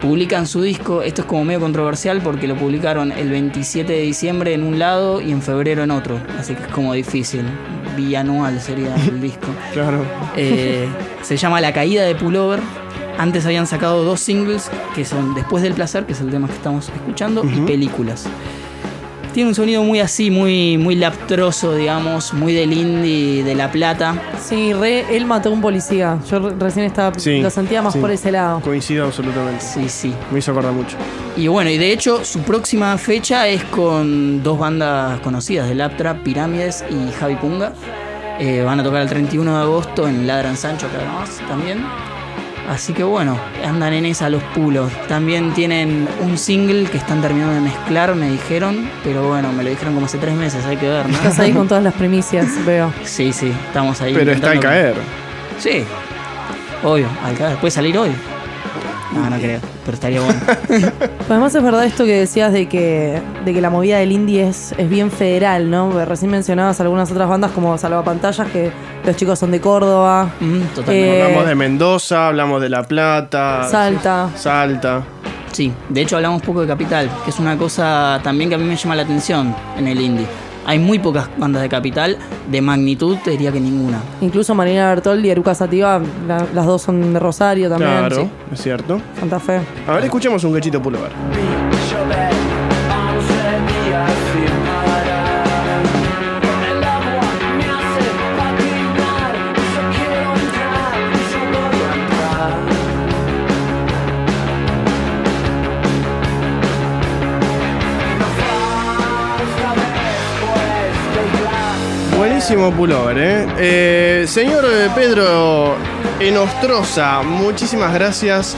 publican 0.00 0.46
su 0.46 0.62
disco. 0.62 1.02
Esto 1.02 1.22
es 1.22 1.26
como 1.26 1.44
medio 1.44 1.60
controversial 1.60 2.20
porque 2.22 2.48
lo 2.48 2.56
publicaron 2.56 3.12
el 3.12 3.30
27 3.30 3.92
de 3.92 4.00
diciembre 4.00 4.54
en 4.54 4.62
un 4.64 4.78
lado 4.78 5.20
y 5.20 5.30
en 5.30 5.42
febrero 5.42 5.82
en 5.82 5.90
otro. 5.90 6.18
Así 6.38 6.54
que 6.54 6.62
es 6.62 6.68
como 6.68 6.94
difícil. 6.94 7.44
Bianual 7.96 8.60
sería 8.60 8.94
el 8.94 9.20
disco. 9.20 9.48
Claro. 9.72 10.04
Eh, 10.36 10.88
se 11.22 11.36
llama 11.36 11.60
La 11.60 11.72
Caída 11.72 12.04
de 12.04 12.14
Pullover. 12.14 12.60
Antes 13.18 13.44
habían 13.44 13.66
sacado 13.66 14.02
dos 14.02 14.20
singles 14.20 14.70
que 14.94 15.04
son 15.04 15.34
Después 15.34 15.62
del 15.62 15.74
Placer, 15.74 16.06
que 16.06 16.14
es 16.14 16.20
el 16.20 16.30
tema 16.30 16.48
que 16.48 16.54
estamos 16.54 16.88
escuchando, 16.88 17.44
y 17.44 17.60
Películas. 17.60 18.26
Tiene 19.32 19.48
un 19.50 19.54
sonido 19.54 19.82
muy 19.84 20.00
así, 20.00 20.30
muy, 20.30 20.76
muy 20.76 20.96
laptroso, 20.96 21.74
digamos, 21.74 22.32
muy 22.34 22.52
del 22.52 22.72
indie 22.72 23.44
de 23.44 23.54
La 23.54 23.70
Plata. 23.70 24.14
Sí, 24.42 24.72
re, 24.72 25.16
él 25.16 25.24
mató 25.24 25.50
a 25.50 25.52
un 25.52 25.60
policía. 25.60 26.18
Yo 26.28 26.40
re- 26.40 26.54
recién 26.58 26.86
estaba, 26.86 27.16
Sí, 27.18 27.40
lo 27.40 27.48
sentía 27.50 27.80
más 27.80 27.92
sí. 27.92 28.00
por 28.00 28.10
ese 28.10 28.32
lado. 28.32 28.60
Coincido 28.60 29.06
absolutamente. 29.06 29.64
Sí, 29.64 29.88
sí. 29.88 30.12
Me 30.32 30.40
hizo 30.40 30.50
acordar 30.50 30.72
mucho. 30.72 30.96
Y 31.36 31.46
bueno, 31.46 31.70
y 31.70 31.78
de 31.78 31.92
hecho 31.92 32.24
su 32.24 32.40
próxima 32.40 32.98
fecha 32.98 33.46
es 33.46 33.62
con 33.64 34.42
dos 34.42 34.58
bandas 34.58 35.20
conocidas 35.20 35.68
de 35.68 35.76
Laptra, 35.76 36.22
Pirámides 36.24 36.84
y 36.90 37.12
Javi 37.12 37.36
Punga. 37.36 37.72
Eh, 38.40 38.62
van 38.64 38.80
a 38.80 38.82
tocar 38.82 39.02
el 39.02 39.08
31 39.08 39.54
de 39.56 39.62
agosto 39.62 40.08
en 40.08 40.26
Ladran 40.26 40.56
Sancho, 40.56 40.86
acá 40.86 41.04
nomás, 41.04 41.38
también. 41.46 41.84
Así 42.68 42.92
que 42.92 43.02
bueno, 43.02 43.36
andan 43.64 43.92
en 43.92 44.06
esa 44.06 44.28
los 44.28 44.42
pulos. 44.42 44.92
También 45.08 45.52
tienen 45.54 46.08
un 46.20 46.38
single 46.38 46.84
que 46.84 46.98
están 46.98 47.20
terminando 47.20 47.54
de 47.54 47.60
mezclar, 47.60 48.14
me 48.14 48.30
dijeron. 48.30 48.88
Pero 49.02 49.26
bueno, 49.26 49.52
me 49.52 49.64
lo 49.64 49.70
dijeron 49.70 49.94
como 49.94 50.06
hace 50.06 50.18
tres 50.18 50.34
meses, 50.34 50.64
hay 50.64 50.76
que 50.76 50.88
ver, 50.88 51.08
¿no? 51.08 51.16
Estás 51.16 51.38
ahí 51.40 51.52
con 51.52 51.66
todas 51.66 51.82
las 51.82 51.94
primicias, 51.94 52.46
veo. 52.66 52.92
Sí, 53.04 53.32
sí, 53.32 53.52
estamos 53.66 54.00
ahí. 54.00 54.14
Pero 54.14 54.32
está 54.32 54.52
al 54.52 54.60
caer. 54.60 54.94
Sí, 55.58 55.84
obvio, 56.82 57.08
al 57.24 57.36
caer. 57.36 57.56
¿Puede 57.56 57.72
salir 57.72 57.98
hoy? 57.98 58.10
No, 59.12 59.28
no 59.28 59.36
creo, 59.38 59.58
pero 59.84 59.94
estaría 59.94 60.20
bueno. 60.20 60.40
Además 61.28 61.54
es 61.54 61.62
verdad 61.62 61.84
esto 61.84 62.04
que 62.04 62.14
decías 62.20 62.52
de 62.52 62.68
que, 62.68 63.20
de 63.44 63.52
que 63.52 63.60
la 63.60 63.68
movida 63.70 63.98
del 63.98 64.12
indie 64.12 64.46
es, 64.48 64.72
es 64.78 64.88
bien 64.88 65.10
federal, 65.10 65.68
¿no? 65.70 65.88
Porque 65.90 66.04
recién 66.04 66.30
mencionabas 66.30 66.80
algunas 66.80 67.10
otras 67.10 67.28
bandas 67.28 67.50
como 67.50 67.76
Salvapantallas, 67.76 68.48
que 68.50 68.70
los 69.04 69.16
chicos 69.16 69.38
son 69.38 69.50
de 69.50 69.60
Córdoba, 69.60 70.30
Mm, 70.40 70.60
totalmente. 70.74 71.18
Eh, 71.18 71.22
Hablamos 71.22 71.46
de 71.46 71.54
Mendoza, 71.54 72.28
hablamos 72.28 72.62
de 72.62 72.68
La 72.68 72.82
Plata. 72.84 73.66
Salta. 73.68 74.30
Salta. 74.36 75.02
Sí, 75.52 75.72
de 75.88 76.02
hecho 76.02 76.14
hablamos 76.16 76.40
poco 76.42 76.60
de 76.60 76.68
Capital, 76.68 77.10
que 77.24 77.30
es 77.30 77.38
una 77.40 77.58
cosa 77.58 78.20
también 78.22 78.48
que 78.48 78.54
a 78.54 78.58
mí 78.58 78.64
me 78.64 78.76
llama 78.76 78.94
la 78.94 79.02
atención 79.02 79.54
en 79.76 79.88
el 79.88 80.00
indie. 80.00 80.26
Hay 80.70 80.78
muy 80.78 81.00
pocas 81.00 81.28
bandas 81.36 81.62
de 81.62 81.68
Capital, 81.68 82.16
de 82.48 82.60
magnitud 82.60 83.16
te 83.24 83.32
diría 83.32 83.50
que 83.50 83.58
ninguna. 83.58 83.98
Incluso 84.20 84.54
Marina 84.54 84.86
Bertoldi 84.90 85.26
y 85.26 85.30
Eruca 85.32 85.52
Sativa, 85.52 86.00
la- 86.28 86.46
las 86.54 86.64
dos 86.64 86.82
son 86.82 87.12
de 87.12 87.18
Rosario 87.18 87.68
también. 87.68 87.90
Claro, 87.90 88.14
sí, 88.14 88.28
es 88.52 88.62
cierto. 88.62 89.00
Santa 89.18 89.40
Fe. 89.40 89.58
A 89.88 89.94
ver, 89.94 90.04
escuchemos 90.04 90.44
un 90.44 90.52
cachito 90.52 90.80
pullover. 90.80 91.10
Buenísimo 112.50 112.76
pullover, 112.76 113.16
¿eh? 113.16 113.46
Eh, 113.60 114.24
señor 114.26 114.64
eh, 114.64 114.88
Pedro 114.92 115.76
Enostroza, 116.18 117.22
muchísimas 117.22 117.94
gracias 117.94 118.56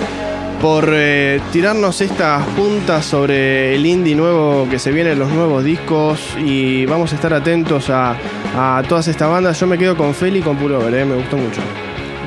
por 0.62 0.88
eh, 0.90 1.42
tirarnos 1.52 2.00
estas 2.00 2.42
puntas 2.56 3.04
sobre 3.04 3.74
el 3.74 3.84
indie 3.84 4.14
nuevo 4.14 4.66
que 4.70 4.78
se 4.78 4.92
viene, 4.92 5.14
los 5.14 5.30
nuevos 5.30 5.62
discos 5.62 6.20
y 6.38 6.86
vamos 6.86 7.12
a 7.12 7.16
estar 7.16 7.34
atentos 7.34 7.90
a, 7.90 8.16
a 8.56 8.82
todas 8.88 9.08
estas 9.08 9.28
bandas. 9.28 9.60
Yo 9.60 9.66
me 9.66 9.76
quedo 9.76 9.94
con 9.94 10.14
Feli 10.14 10.38
y 10.38 10.42
con 10.42 10.56
Pullover, 10.56 11.04
me 11.04 11.14
gustó 11.14 11.36
mucho. 11.36 11.60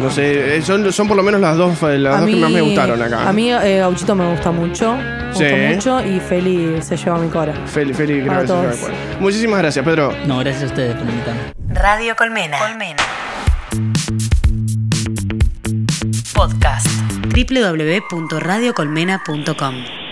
No 0.01 0.09
sé, 0.11 0.57
eh, 0.57 0.61
son, 0.61 0.91
son 0.91 1.07
por 1.07 1.15
lo 1.17 1.23
menos 1.23 1.39
las 1.41 1.55
dos, 1.57 1.81
eh, 1.83 1.97
las 1.97 2.19
dos 2.19 2.29
que 2.29 2.35
más 2.35 2.51
me 2.51 2.61
gustaron 2.61 3.01
acá. 3.01 3.27
A 3.27 3.33
mí 3.33 3.51
eh, 3.51 3.77
Gauchito 3.79 4.13
me 4.15 4.29
gusta 4.29 4.51
mucho, 4.51 4.95
me 4.95 5.33
Sí. 5.33 5.43
gusta 5.45 5.55
mucho 5.75 6.01
y 6.07 6.19
Feli 6.19 6.81
se 6.81 6.95
lleva 6.97 7.17
mi 7.17 7.29
cora. 7.29 7.53
Feli, 7.65 7.93
Feli, 7.93 8.21
creo 8.23 8.41
que 8.41 8.47
se 8.47 8.53
me 8.53 8.59
acuerda. 8.67 8.95
Muchísimas 9.19 9.59
gracias, 9.59 9.83
Pedro. 9.85 10.13
No, 10.27 10.39
gracias 10.39 10.63
a 10.63 10.67
ustedes 10.67 10.95
por 10.95 11.09
invitarme. 11.09 11.41
Radio 11.69 12.15
Colmena. 12.15 12.57
Colmena. 12.59 13.03
Podcast. 16.33 16.87
www.radiocolmena.com 17.33 20.04